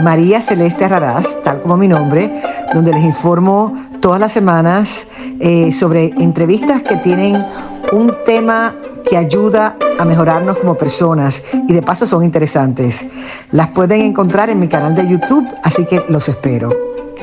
[0.00, 2.32] María Celeste Raraz, tal como mi nombre,
[2.72, 5.08] donde les informo todas las semanas
[5.40, 7.44] eh, sobre entrevistas que tienen
[7.92, 8.74] un tema
[9.08, 13.06] que ayuda a mejorarnos como personas y de paso son interesantes.
[13.50, 16.70] Las pueden encontrar en mi canal de YouTube, así que los espero.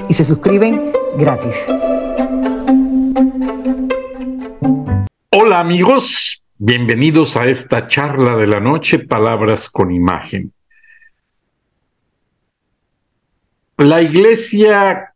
[0.08, 1.68] Y se suscriben gratis.
[5.32, 10.54] Hola amigos, bienvenidos a esta charla de la noche, Palabras con Imagen.
[13.80, 15.14] La Iglesia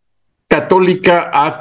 [0.47, 1.59] Católica ha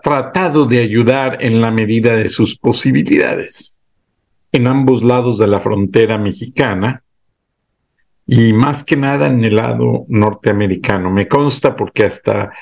[0.00, 3.76] tratado de ayudar en la medida de sus posibilidades
[4.52, 7.02] en ambos lados de la frontera mexicana
[8.24, 11.10] y más que nada en el lado norteamericano.
[11.10, 12.52] Me consta porque hasta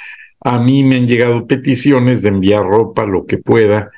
[0.41, 3.91] a mí me han llegado peticiones de enviar ropa, lo que pueda,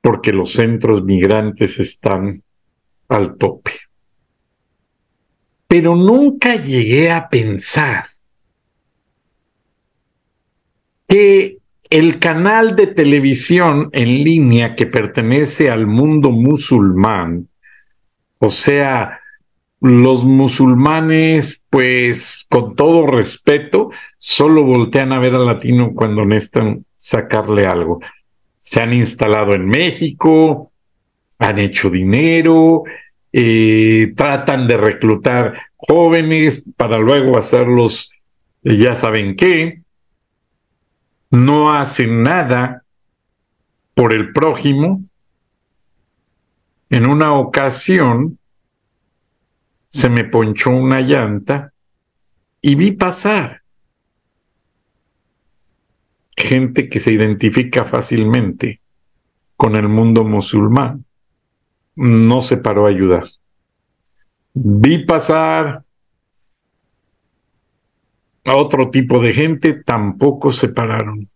[0.00, 2.42] porque los centros migrantes están
[3.08, 3.70] al tope.
[5.68, 8.04] Pero nunca llegué a pensar
[11.08, 11.58] que
[11.90, 17.48] el canal de televisión en línea que pertenece al mundo musulmán,
[18.38, 19.20] o sea,
[19.80, 27.66] los musulmanes, pues con todo respeto, solo voltean a ver al latino cuando necesitan sacarle
[27.66, 28.00] algo.
[28.58, 30.72] Se han instalado en México,
[31.38, 32.82] han hecho dinero,
[33.32, 38.10] eh, tratan de reclutar jóvenes para luego hacerlos,
[38.62, 39.82] ya saben qué,
[41.30, 42.84] no hacen nada
[43.94, 45.04] por el prójimo.
[46.90, 48.38] En una ocasión
[49.90, 51.72] se me ponchó una llanta
[52.60, 53.62] y vi pasar
[56.36, 58.80] gente que se identifica fácilmente
[59.56, 61.04] con el mundo musulmán.
[61.96, 63.24] No se paró a ayudar.
[64.54, 65.82] Vi pasar
[68.50, 71.28] a otro tipo de gente, tampoco se pararon.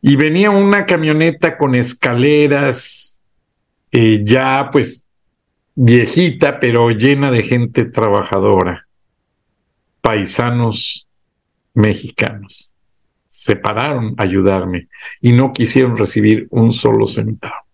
[0.00, 3.18] Y venía una camioneta con escaleras,
[3.90, 5.04] eh, ya pues
[5.74, 8.86] viejita, pero llena de gente trabajadora,
[10.00, 11.08] paisanos
[11.74, 12.72] mexicanos.
[13.28, 14.88] Se pararon a ayudarme
[15.20, 17.66] y no quisieron recibir un solo centavo.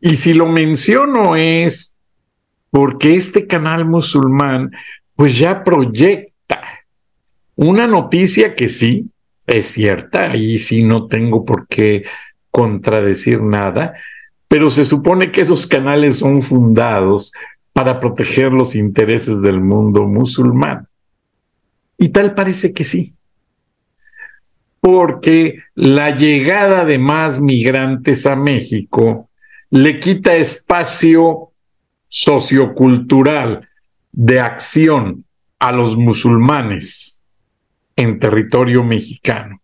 [0.00, 1.95] Y si lo menciono es
[2.76, 4.70] porque este canal musulmán
[5.14, 6.60] pues ya proyecta
[7.54, 9.08] una noticia que sí
[9.46, 12.04] es cierta, y sí no tengo por qué
[12.50, 13.94] contradecir nada,
[14.46, 17.32] pero se supone que esos canales son fundados
[17.72, 20.86] para proteger los intereses del mundo musulmán.
[21.96, 23.14] Y tal parece que sí.
[24.80, 29.30] Porque la llegada de más migrantes a México
[29.70, 31.52] le quita espacio
[32.08, 33.68] sociocultural
[34.12, 35.24] de acción
[35.58, 37.22] a los musulmanes
[37.96, 39.60] en territorio mexicano.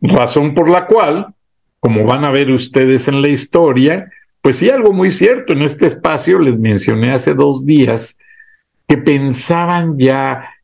[0.00, 1.34] Razón por la cual,
[1.78, 4.10] como van a ver ustedes en la historia,
[4.42, 5.52] pues sí, algo muy cierto.
[5.52, 8.16] En este espacio les mencioné hace dos días
[8.88, 10.54] que pensaban ya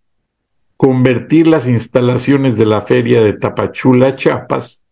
[0.77, 4.84] convertir las instalaciones de la feria de Tapachula, Chiapas,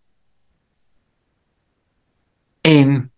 [2.63, 3.11] en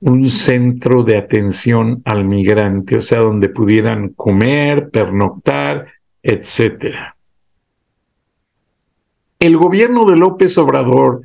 [0.00, 5.88] un centro de atención al migrante, o sea, donde pudieran comer, pernoctar,
[6.22, 7.16] etcétera.
[9.38, 11.22] El gobierno de López Obrador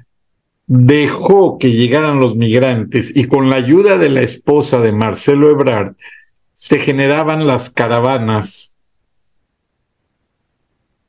[0.68, 5.96] dejó que llegaran los migrantes y con la ayuda de la esposa de Marcelo Ebrard
[6.54, 8.76] se generaban las caravanas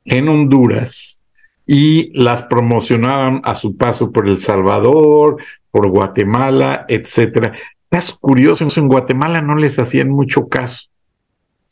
[0.05, 1.21] en Honduras
[1.65, 5.37] y las promocionaban a su paso por El Salvador,
[5.77, 7.53] por Guatemala, etcétera.
[7.87, 10.87] Caso curioso, en Guatemala no les hacían mucho caso,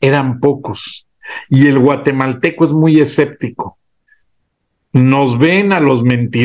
[0.00, 1.08] eran pocos.
[1.50, 3.78] Y el guatemalteco es muy escéptico.
[4.92, 6.04] Nos ven a los,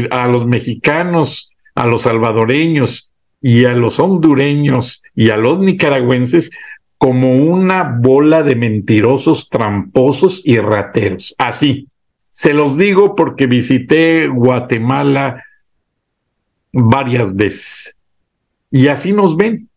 [0.10, 6.50] a los mexicanos, a los salvadoreños y a los hondureños y a los nicaragüenses
[6.98, 11.36] como una bola de mentirosos, tramposos y rateros.
[11.38, 11.90] Así.
[12.32, 15.44] Se los digo porque visité Guatemala
[16.72, 17.96] varias veces.
[18.70, 19.68] Y así nos ven.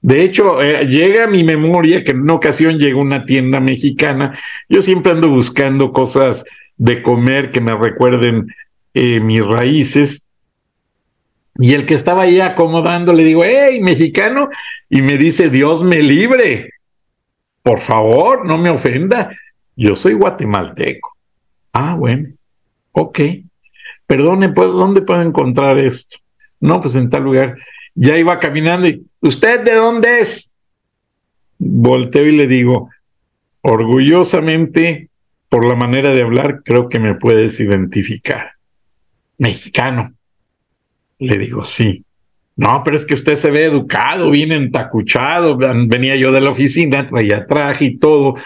[0.00, 4.36] De hecho, eh, llega a mi memoria que en una ocasión llegó una tienda mexicana.
[4.68, 6.44] Yo siempre ando buscando cosas
[6.76, 8.46] de comer que me recuerden
[8.94, 10.26] eh, mis raíces.
[11.60, 14.48] Y el que estaba ahí acomodando le digo, hey, mexicano,
[14.88, 16.70] y me dice, Dios me libre.
[17.62, 19.36] Por favor, no me ofenda.
[19.74, 21.16] Yo soy guatemalteco.
[21.72, 22.28] Ah, bueno,
[22.92, 23.20] ok.
[24.08, 26.16] Perdone, pues, ¿dónde puedo encontrar esto?
[26.60, 27.56] No, pues en tal lugar.
[27.94, 30.52] Ya iba caminando y, ¿usted de dónde es?
[31.58, 32.88] Volteo y le digo,
[33.60, 35.10] orgullosamente,
[35.50, 38.52] por la manera de hablar, creo que me puedes identificar.
[39.36, 40.14] Mexicano.
[41.18, 42.02] Le digo, sí.
[42.56, 45.58] No, pero es que usted se ve educado, bien entacuchado.
[45.58, 48.36] Venía yo de la oficina, traía traje y todo.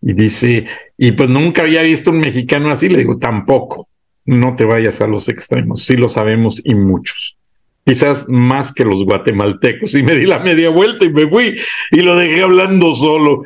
[0.00, 0.66] Y dice,
[0.96, 2.88] y pues nunca había visto un mexicano así.
[2.88, 3.89] Le digo, tampoco.
[4.30, 5.84] No te vayas a los extremos.
[5.84, 7.36] Sí lo sabemos y muchos.
[7.84, 9.92] Quizás más que los guatemaltecos.
[9.96, 11.58] Y me di la media vuelta y me fui
[11.90, 13.42] y lo dejé hablando solo.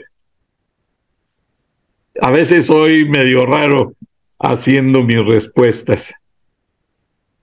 [2.21, 3.95] A veces soy medio raro
[4.39, 6.13] haciendo mis respuestas.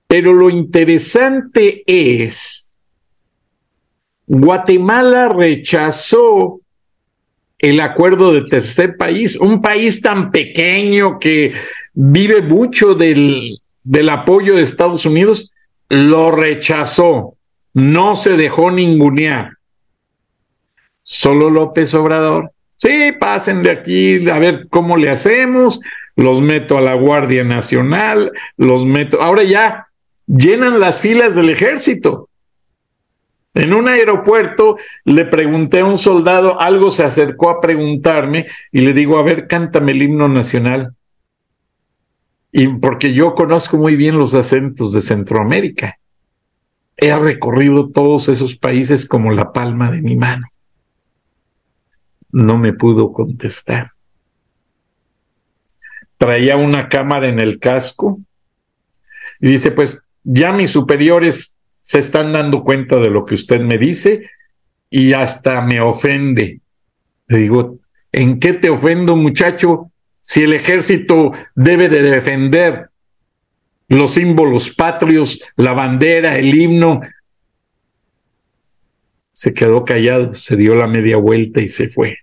[0.05, 2.69] Pero lo interesante es,
[4.27, 6.61] Guatemala rechazó
[7.57, 11.53] el acuerdo de tercer país, un país tan pequeño que
[11.93, 15.53] vive mucho del, del apoyo de Estados Unidos,
[15.89, 17.35] lo rechazó,
[17.73, 19.57] no se dejó ningunear.
[21.03, 22.51] Solo López Obrador.
[22.77, 25.81] Sí, pasen de aquí a ver cómo le hacemos,
[26.15, 29.21] los meto a la Guardia Nacional, los meto.
[29.21, 29.87] Ahora ya
[30.25, 32.29] llenan las filas del ejército.
[33.53, 38.93] En un aeropuerto le pregunté a un soldado, algo se acercó a preguntarme y le
[38.93, 40.95] digo, a ver, cántame el himno nacional.
[42.51, 45.97] Y porque yo conozco muy bien los acentos de Centroamérica.
[46.97, 50.45] He recorrido todos esos países como la palma de mi mano.
[52.31, 53.91] No me pudo contestar.
[56.17, 58.19] Traía una cámara en el casco
[59.39, 63.77] y dice, pues ya mis superiores se están dando cuenta de lo que usted me
[63.77, 64.29] dice
[64.89, 66.61] y hasta me ofende.
[67.27, 67.79] Le digo,
[68.11, 69.90] ¿en qué te ofendo, muchacho?
[70.21, 72.89] Si el ejército debe de defender
[73.87, 77.01] los símbolos patrios, la bandera, el himno.
[79.31, 82.17] Se quedó callado, se dio la media vuelta y se fue.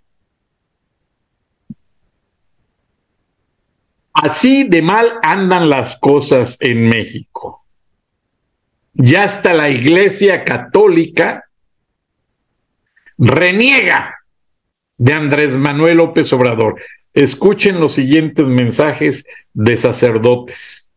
[4.13, 7.59] Así de mal andan las cosas en México
[8.99, 11.49] ya hasta la Iglesia Católica
[13.17, 14.19] reniega
[14.97, 16.81] de Andrés Manuel López Obrador.
[17.19, 20.93] Escuchen los siguientes mensajes de sacerdotes.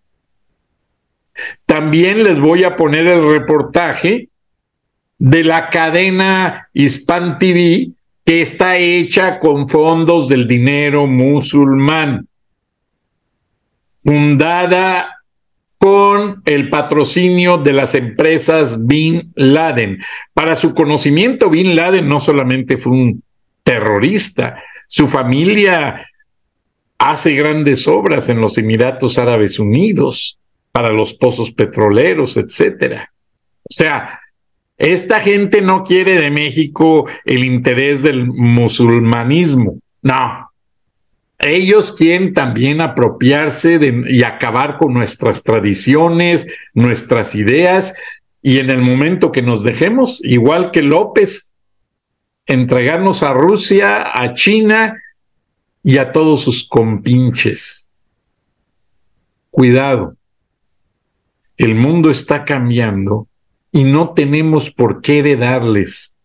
[1.66, 4.30] También les voy a poner el reportaje
[5.18, 12.28] de la cadena Hispan TV que está hecha con fondos del dinero musulmán,
[14.04, 15.24] fundada
[15.80, 19.98] con el patrocinio de las empresas Bin Laden.
[20.36, 23.24] Para su conocimiento, Bin Laden no solamente fue un
[23.64, 26.06] terrorista, su familia
[27.02, 30.38] hace grandes obras en los Emiratos Árabes Unidos
[30.72, 33.12] para los pozos petroleros, etcétera.
[33.64, 34.20] O sea,
[34.78, 39.80] esta gente no quiere de México el interés del musulmanismo.
[40.04, 40.52] No,
[41.40, 47.96] ellos quieren también apropiarse de, y acabar con nuestras tradiciones, nuestras ideas,
[48.44, 51.52] y en el momento que nos dejemos, igual que López,
[52.46, 54.96] entregarnos a Rusia, a China
[55.84, 57.88] y a todos sus compinches.
[59.50, 60.16] Cuidado,
[61.58, 63.28] el mundo está cambiando
[63.72, 66.16] y no tenemos por qué heredarles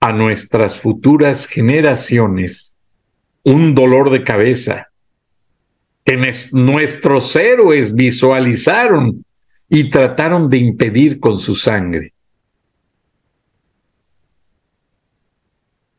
[0.00, 2.74] a nuestras futuras generaciones
[3.42, 4.88] un dolor de cabeza
[6.04, 6.18] que
[6.52, 9.24] nuestros héroes visualizaron
[9.68, 12.12] y trataron de impedir con su sangre.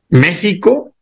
[0.10, 0.95] México,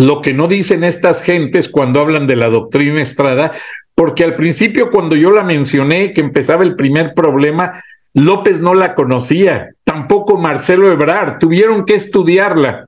[0.00, 3.52] lo que no dicen estas gentes cuando hablan de la doctrina Estrada,
[3.94, 7.82] porque al principio cuando yo la mencioné, que empezaba el primer problema,
[8.14, 12.86] López no la conocía, tampoco Marcelo Ebrard, tuvieron que estudiarla.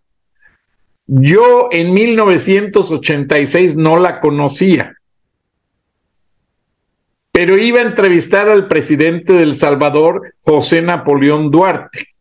[1.07, 4.97] Yo en 1986 no la conocía,
[7.31, 12.12] pero iba a entrevistar al presidente del Salvador, José Napoleón Duarte.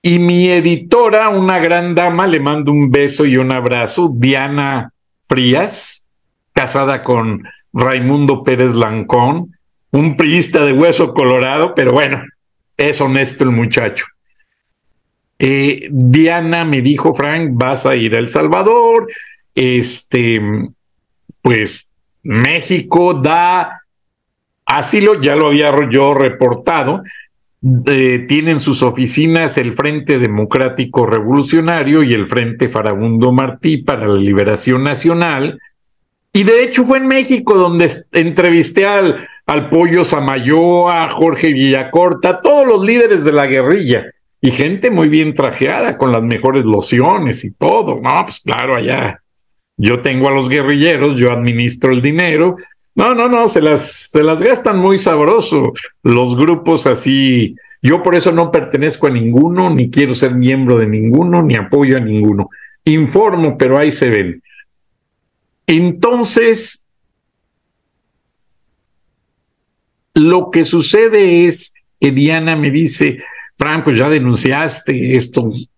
[0.00, 4.92] Y mi editora, una gran dama, le mando un beso y un abrazo, Diana
[5.28, 6.08] Frías,
[6.52, 9.56] casada con Raimundo Pérez Lancón,
[9.90, 12.22] un priista de hueso colorado, pero bueno,
[12.76, 14.06] es honesto el muchacho.
[15.38, 19.08] Eh, Diana me dijo, Frank, vas a ir a El Salvador,
[19.54, 20.40] este,
[21.42, 21.90] pues
[22.22, 23.82] México da
[24.64, 27.02] asilo, ya lo había yo reportado,
[27.86, 34.18] eh, tienen sus oficinas el Frente Democrático Revolucionario y el Frente Farabundo Martí para la
[34.18, 35.58] Liberación Nacional.
[36.32, 42.40] Y de hecho fue en México donde entrevisté al, al Pollo Samayoa, a Jorge Villacorta,
[42.40, 44.04] todos los líderes de la guerrilla
[44.40, 48.00] y gente muy bien trajeada con las mejores lociones y todo.
[48.00, 49.20] No, pues claro, allá
[49.76, 52.56] yo tengo a los guerrilleros, yo administro el dinero.
[52.98, 57.54] No, no, no, se las, se las gastan muy sabroso los grupos así.
[57.80, 61.96] Yo por eso no pertenezco a ninguno, ni quiero ser miembro de ninguno, ni apoyo
[61.96, 62.50] a ninguno.
[62.84, 64.42] Informo, pero ahí se ven.
[65.64, 66.84] Entonces,
[70.14, 73.22] lo que sucede es que Diana me dice,
[73.56, 75.68] Franco, ya denunciaste estas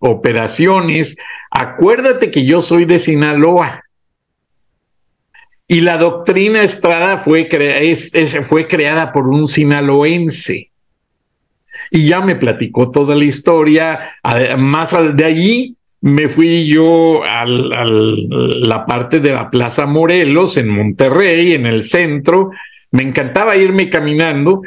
[0.00, 1.16] operaciones,
[1.50, 3.84] acuérdate que yo soy de Sinaloa.
[5.68, 7.48] Y la doctrina Estrada fue,
[8.42, 10.70] fue creada por un sinaloense.
[11.90, 14.00] Y ya me platicó toda la historia.
[14.56, 21.52] Más de allí me fui yo a la parte de la Plaza Morelos en Monterrey,
[21.52, 22.50] en el centro.
[22.90, 24.62] Me encantaba irme caminando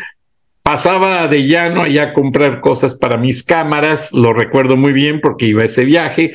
[0.63, 5.47] Pasaba de llano allá a comprar cosas para mis cámaras, lo recuerdo muy bien porque
[5.47, 6.33] iba a ese viaje,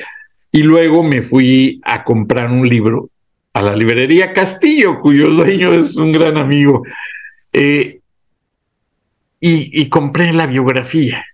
[0.51, 3.09] y luego me fui a comprar un libro
[3.57, 6.83] a la librería Castillo, cuyo dueño es un gran amigo,
[7.51, 8.01] eh,
[9.39, 11.25] y, compré la biografía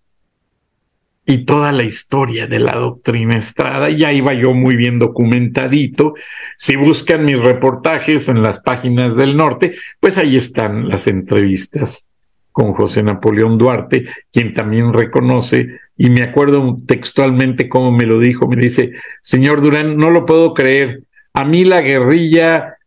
[1.25, 3.89] y toda la historia de la doctrina Estrada.
[3.89, 6.13] Ya iba yo muy bien documentadito.
[6.57, 12.07] Si buscan mis reportajes en las páginas del norte, pues ahí están las entrevistas
[12.53, 18.47] con José Napoleón Duarte, quien también reconoce, y me acuerdo textualmente cómo me lo dijo,
[18.47, 21.03] me dice, señor Durán, no lo puedo creer,
[21.33, 22.77] a mí la guerrilla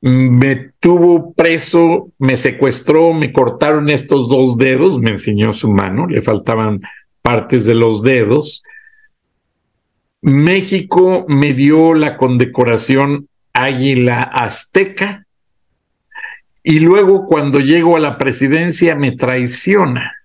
[0.00, 6.20] me tuvo preso, me secuestró, me cortaron estos dos dedos, me enseñó su mano, le
[6.20, 6.80] faltaban
[7.20, 8.62] partes de los dedos.
[10.20, 15.26] México me dio la condecoración Águila Azteca
[16.62, 20.17] y luego cuando llego a la presidencia me traiciona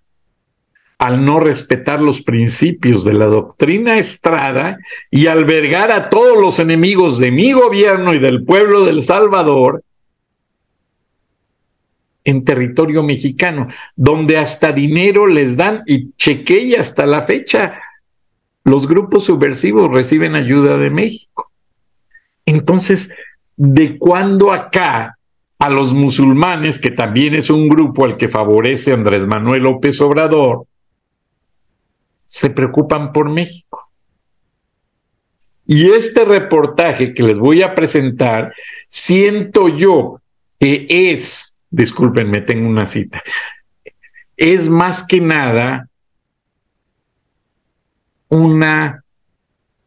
[1.03, 4.77] al no respetar los principios de la doctrina Estrada
[5.11, 9.83] y albergar a todos los enemigos de mi gobierno y del pueblo del Salvador
[12.23, 13.67] en territorio mexicano,
[13.97, 17.81] donde hasta dinero les dan y chequeé hasta la fecha
[18.63, 21.51] los grupos subversivos reciben ayuda de México.
[22.45, 23.13] Entonces,
[23.57, 25.17] ¿de cuándo acá
[25.59, 30.65] a los musulmanes, que también es un grupo al que favorece Andrés Manuel López Obrador,
[32.33, 33.91] se preocupan por México.
[35.67, 38.55] Y este reportaje que les voy a presentar,
[38.87, 40.19] siento yo
[40.59, 43.21] que es, discúlpenme, tengo una cita,
[44.35, 45.87] es más que nada
[48.29, 49.03] una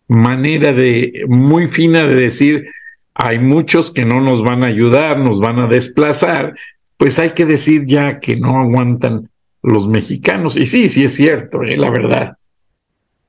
[0.07, 2.71] manera de muy fina de decir
[3.12, 6.55] hay muchos que no nos van a ayudar, nos van a desplazar,
[6.97, 9.31] pues hay que decir ya que no aguantan
[9.66, 10.56] los mexicanos.
[10.56, 11.76] Y sí, sí es cierto, ¿eh?
[11.76, 12.38] la verdad.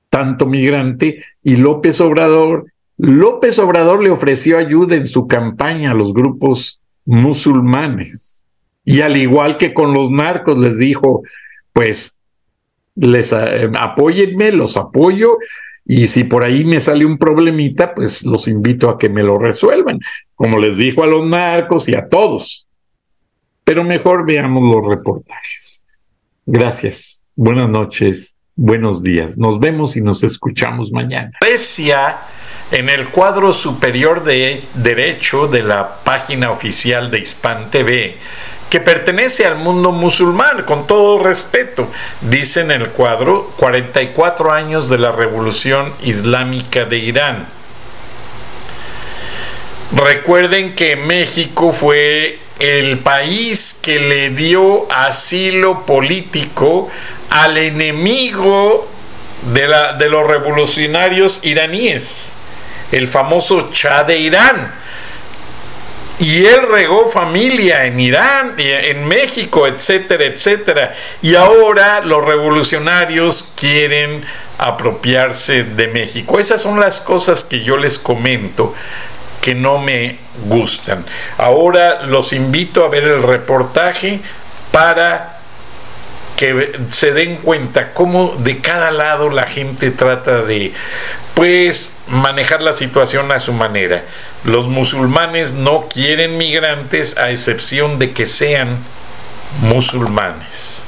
[0.09, 6.13] Tanto migrante y López Obrador, López Obrador le ofreció ayuda en su campaña a los
[6.13, 8.43] grupos musulmanes.
[8.85, 11.23] Y al igual que con los narcos, les dijo,
[11.73, 12.19] pues
[12.95, 15.37] les eh, apóyenme, los apoyo,
[15.85, 19.37] y si por ahí me sale un problemita, pues los invito a que me lo
[19.39, 19.99] resuelvan,
[20.35, 22.67] como les dijo a los narcos y a todos.
[23.63, 25.83] Pero mejor veamos los reportajes.
[26.47, 27.23] Gracias.
[27.35, 28.35] Buenas noches.
[28.55, 29.37] Buenos días.
[29.37, 31.31] Nos vemos y nos escuchamos mañana.
[31.41, 32.19] Grecia,
[32.71, 38.15] en el cuadro superior de derecho de la página oficial de Hispan TV,
[38.69, 41.91] que pertenece al mundo musulmán, con todo respeto.
[42.21, 47.45] Dice en el cuadro 44 años de la revolución islámica de Irán.
[49.93, 56.89] Recuerden que México fue el país que le dio asilo político
[57.29, 58.87] al enemigo
[59.53, 62.35] de, la, de los revolucionarios iraníes,
[62.91, 64.71] el famoso Shah de Irán
[66.19, 70.93] y él regó familia en Irán, en México, etcétera, etcétera.
[71.21, 74.25] Y ahora los revolucionarios quieren
[74.57, 76.39] apropiarse de México.
[76.39, 78.73] Esas son las cosas que yo les comento
[79.41, 81.05] que no me gustan.
[81.37, 84.21] Ahora los invito a ver el reportaje
[84.71, 85.39] para
[86.37, 90.73] que se den cuenta cómo de cada lado la gente trata de
[91.33, 94.03] pues manejar la situación a su manera.
[94.43, 98.77] Los musulmanes no quieren migrantes a excepción de que sean
[99.61, 100.86] musulmanes.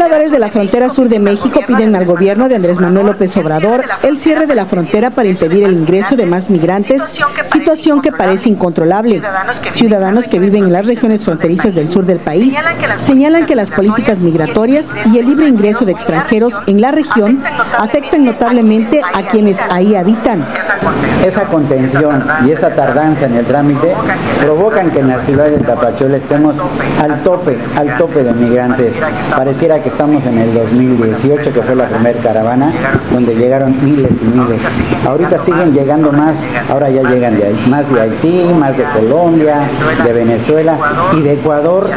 [0.00, 3.82] Pobladores de la frontera sur de México piden al gobierno de Andrés Manuel López Obrador
[4.02, 7.20] el cierre de la frontera para impedir el ingreso de más migrantes,
[7.52, 9.20] situación que parece incontrolable.
[9.72, 12.54] Ciudadanos que viven en las regiones fronterizas del sur del país
[13.02, 17.42] señalan que las políticas migratorias y el libre ingreso de extranjeros en la región
[17.78, 20.46] afectan notablemente a quienes ahí habitan.
[21.26, 23.94] Esa contención y esa tardanza en el trámite
[24.40, 26.56] provocan que en la ciudad de Tapachula estemos
[27.02, 28.98] al tope, al tope de migrantes.
[29.36, 32.72] Pareciera que estamos en el 2018, que fue la primera caravana,
[33.12, 34.60] donde llegaron miles y miles.
[35.06, 39.68] Ahorita siguen llegando más, ahora ya llegan de más de Haití, más de Colombia,
[40.04, 40.78] de Venezuela
[41.16, 41.90] y de Ecuador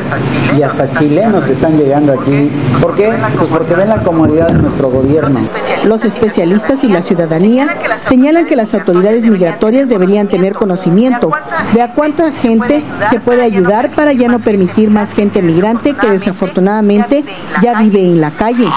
[0.58, 2.52] y hasta chilenos están llegando aquí.
[2.82, 3.14] ¿Por qué?
[3.38, 5.40] Pues porque ven la comodidad de nuestro gobierno.
[5.86, 11.32] Los especialistas y la ciudadanía señalan que las autoridades migratorias deberían tener conocimiento
[11.74, 16.10] de a cuánta gente se puede ayudar para ya no permitir más gente migrante que
[16.10, 17.24] desafortunadamente
[17.62, 18.68] ya en la calle.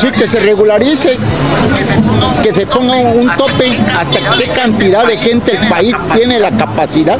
[0.00, 1.18] Sí, que se regularice,
[2.42, 7.18] que se ponga un tope hasta qué cantidad de gente el país tiene la capacidad,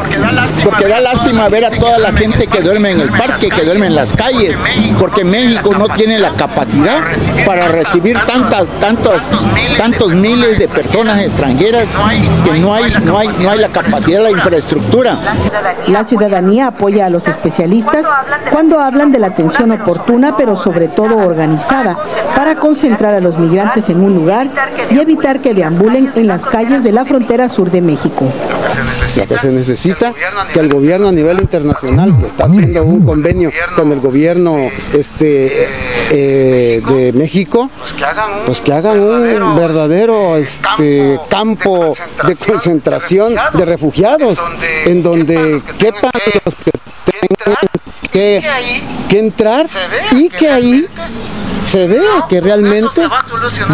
[0.63, 3.87] porque da lástima ver a toda la gente que duerme en el parque, que duerme
[3.87, 4.57] en las calles,
[4.99, 7.01] porque México no tiene la capacidad
[7.45, 9.21] para recibir tantas, tantos,
[9.77, 11.87] tantos miles de personas extranjeras
[12.45, 15.19] que no hay, no hay, no hay la capacidad, la infraestructura.
[15.89, 18.05] La ciudadanía apoya a los especialistas
[18.51, 21.97] cuando hablan de la atención oportuna, pero sobre todo organizada,
[22.35, 24.49] para concentrar a los migrantes en un lugar
[24.91, 28.27] y evitar que deambulen en las calles de la frontera sur de México.
[29.17, 30.13] Lo que se necesita
[30.53, 34.57] que el gobierno a nivel internacional está haciendo un convenio con el gobierno
[34.93, 35.69] este
[36.11, 37.71] eh, de México,
[38.47, 41.95] pues que hagan un verdadero este campo
[42.27, 44.39] de concentración de refugiados
[44.85, 46.13] en donde quepan
[46.45, 46.71] los que
[47.05, 47.57] tengan
[48.11, 48.43] que,
[49.09, 49.67] que entrar
[50.13, 50.87] y que ahí
[51.65, 53.03] se vea que realmente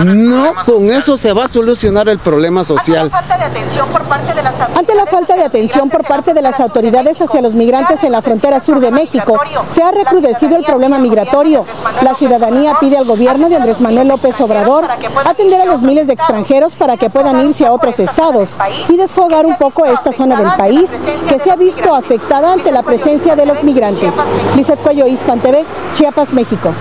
[0.04, 3.10] no con eso se va a solucionar el problema social.
[3.12, 8.22] Ante la falta de atención por parte de las autoridades hacia los migrantes en la
[8.22, 9.38] frontera sur de México,
[9.74, 11.64] se ha recrudecido el problema migratorio.
[12.02, 14.86] La ciudadanía pide al gobierno de Andrés Manuel López Obrador
[15.24, 18.50] atender a los miles de extranjeros para que puedan irse a otros estados
[18.88, 20.88] y desfogar un poco esta zona del país
[21.28, 24.12] que se ha visto afectada ante la presencia de los migrantes.
[24.56, 26.72] Lizeth Cuello, Hispan TV, Chiapas, México.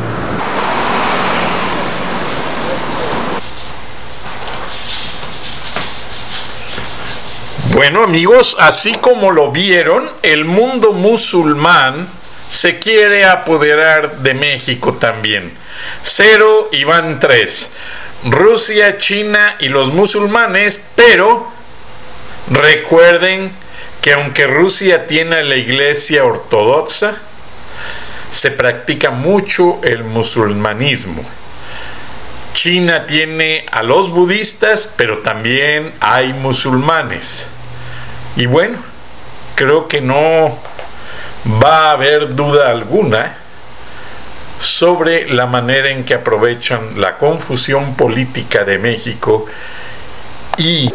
[7.80, 12.10] Bueno amigos, así como lo vieron, el mundo musulmán
[12.50, 15.54] se quiere apoderar de México también.
[16.02, 17.72] Cero y van tres.
[18.26, 21.50] Rusia, China y los musulmanes, pero
[22.52, 23.50] recuerden
[24.02, 27.16] que aunque Rusia tiene la iglesia ortodoxa,
[28.30, 31.24] se practica mucho el musulmanismo.
[32.52, 37.52] China tiene a los budistas, pero también hay musulmanes.
[38.40, 38.78] Y bueno,
[39.54, 40.58] creo que no
[41.62, 43.36] va a haber duda alguna
[44.58, 49.46] sobre la manera en que aprovechan la confusión política de México
[50.58, 50.90] y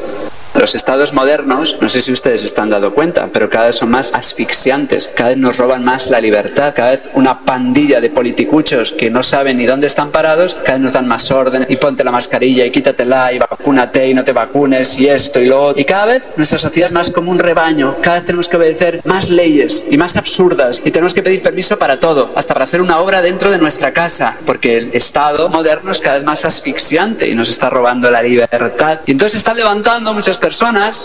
[0.64, 3.90] los estados modernos, no sé si ustedes se están dando cuenta, pero cada vez son
[3.90, 8.90] más asfixiantes, cada vez nos roban más la libertad, cada vez una pandilla de politicuchos
[8.90, 12.02] que no saben ni dónde están parados, cada vez nos dan más orden y ponte
[12.02, 15.82] la mascarilla y quítatela y vacúnate y no te vacunes y esto y lo otro.
[15.82, 19.02] Y cada vez nuestra sociedad es más como un rebaño, cada vez tenemos que obedecer
[19.04, 22.80] más leyes y más absurdas y tenemos que pedir permiso para todo, hasta para hacer
[22.80, 27.28] una obra dentro de nuestra casa, porque el estado moderno es cada vez más asfixiante
[27.28, 29.00] y nos está robando la libertad.
[29.04, 30.53] Y entonces está levantando muchas personas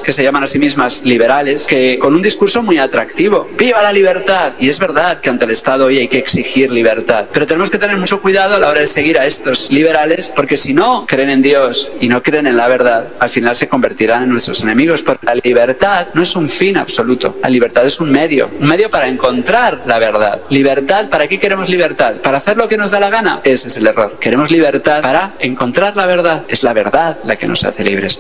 [0.06, 3.92] que se llaman a sí mismas liberales, que con un discurso muy atractivo, ¡viva la
[3.92, 4.54] libertad!
[4.60, 7.78] Y es verdad que ante el Estado hoy hay que exigir libertad, pero tenemos que
[7.78, 11.30] tener mucho cuidado a la hora de seguir a estos liberales, porque si no creen
[11.30, 15.02] en Dios y no creen en la verdad, al final se convertirán en nuestros enemigos,
[15.02, 18.90] porque la libertad no es un fin absoluto, la libertad es un medio, un medio
[18.90, 20.42] para encontrar la verdad.
[20.50, 22.16] Libertad, ¿para qué queremos libertad?
[22.24, 23.42] ¿Para hacer lo que nos da la gana?
[23.44, 24.18] Ese es el error.
[24.20, 26.44] Queremos libertad para encontrar la verdad.
[26.48, 28.20] Es la verdad la que nos hace libres.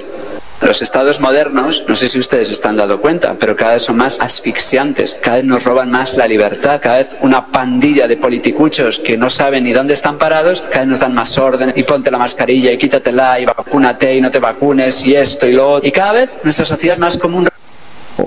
[0.62, 4.20] Los estados modernos, no sé si ustedes están dando cuenta, pero cada vez son más
[4.20, 9.18] asfixiantes, cada vez nos roban más la libertad, cada vez una pandilla de politicuchos que
[9.18, 12.18] no saben ni dónde están parados, cada vez nos dan más orden y ponte la
[12.18, 15.88] mascarilla y quítatela y vacúnate y no te vacunes y esto y lo otro.
[15.88, 17.48] Y cada vez nuestra sociedad es más común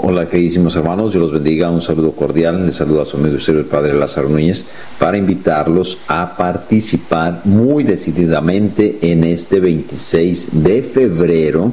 [0.01, 3.51] Hola queridísimos hermanos, Dios los bendiga, un saludo cordial, les saludo a su amigo y
[3.51, 4.65] el Padre Lázaro Núñez
[4.99, 11.73] para invitarlos a participar muy decididamente en este 26 de febrero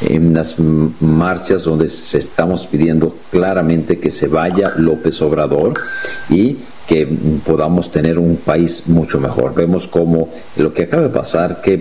[0.00, 0.56] en las
[1.00, 5.74] marchas donde estamos pidiendo claramente que se vaya López Obrador
[6.30, 7.04] y que
[7.44, 9.54] podamos tener un país mucho mejor.
[9.54, 11.80] Vemos como lo que acaba de pasar, que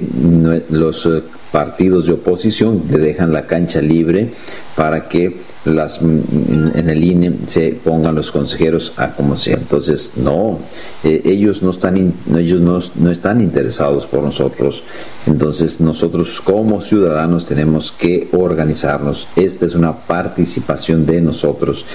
[0.69, 1.21] los eh,
[1.56, 4.30] partidos de oposición le dejan la cancha libre
[4.76, 9.56] para que las en el INE se pongan los consejeros a como sea.
[9.56, 10.60] Entonces, no,
[11.04, 14.84] eh, ellos no están ellos no, no, están interesados por nosotros.
[15.26, 19.28] Entonces, nosotros como ciudadanos tenemos que organizarnos.
[19.36, 21.86] Esta es una participación de nosotros.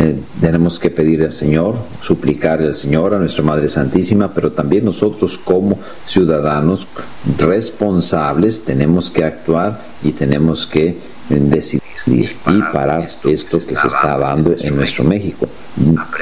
[0.00, 4.84] Eh, tenemos que pedir al Señor, suplicar al Señor, a nuestra Madre Santísima, pero también
[4.84, 6.86] nosotros como ciudadanos
[7.38, 14.54] responsables tenemos que actuar y tenemos que decidir y parar esto que se está dando
[14.58, 15.48] en nuestro México.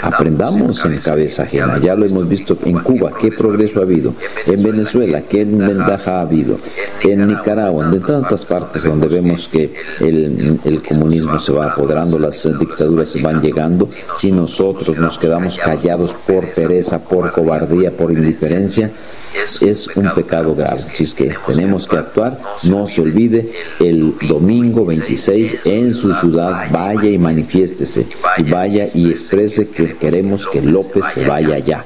[0.01, 1.79] Aprendamos en cabeza ajena.
[1.79, 4.15] Ya lo hemos visto en Cuba, qué progreso ha habido.
[4.47, 6.59] En Venezuela, qué ventaja ha habido.
[7.03, 12.49] En Nicaragua, en tantas partes donde vemos que el, el comunismo se va apoderando, las
[12.59, 13.87] dictaduras van llegando.
[14.17, 18.91] Si nosotros nos quedamos callados por pereza, por cobardía, por indiferencia,
[19.35, 20.75] es un pecado grave.
[20.75, 22.41] Así es que tenemos que actuar.
[22.65, 28.07] No se olvide, el domingo 26 en su ciudad vaya y manifiéstese
[28.39, 31.85] y vaya y exprese que queremos que López se vaya allá.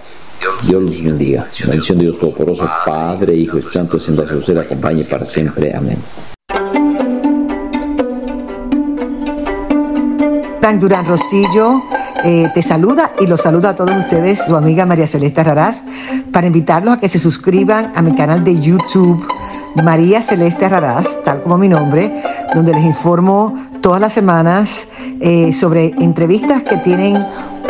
[0.66, 1.47] Dios los bendiga.
[1.64, 5.75] La bendición de Dios Todopoderoso, Padre, Hijo y Santo, siendo a usted acompañe para siempre.
[5.75, 5.99] Amén.
[10.81, 11.81] Durán Rosillo
[12.25, 15.85] eh, te saluda y los saluda a todos ustedes, su amiga María Celeste Raraz,
[16.33, 19.25] para invitarlos a que se suscriban a mi canal de YouTube.
[19.77, 22.12] María Celeste Raraz, tal como mi nombre,
[22.57, 24.88] donde les informo todas las semanas
[25.21, 27.23] eh, sobre entrevistas que tienen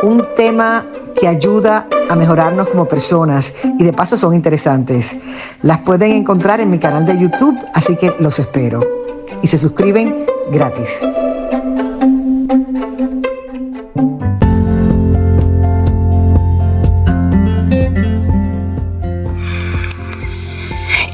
[0.05, 0.87] un tema
[1.21, 5.17] que ayuda a mejorarnos como personas y de paso son interesantes.
[5.63, 8.79] Las pueden encontrar en mi canal de YouTube, así que los espero.
[9.43, 11.03] Y se suscriben gratis.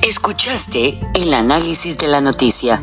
[0.02, 2.82] Escuchaste el análisis de la noticia,